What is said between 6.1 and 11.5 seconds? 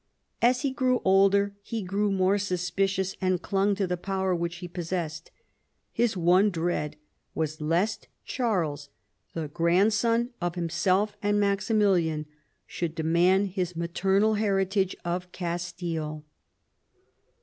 one dread was lest Charles, the grandson of himself and